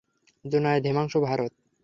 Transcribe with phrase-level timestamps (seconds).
[0.45, 1.51] Junaid, Himanshu, Bharat.